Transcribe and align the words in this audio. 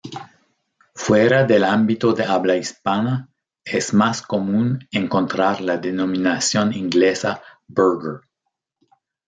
Fuera 0.95 1.43
del 1.45 1.63
ámbito 1.63 2.13
de 2.13 2.23
habla 2.23 2.55
hispana 2.57 3.29
es 3.63 3.93
más 3.93 4.23
común 4.23 4.87
encontrar 4.89 5.61
la 5.61 5.77
denominación 5.77 6.73
inglesa 6.73 7.43
burger. 7.67 8.21